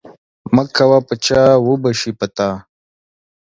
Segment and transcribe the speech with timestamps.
[0.55, 2.49] مه کوه په چا وبه سي په تا.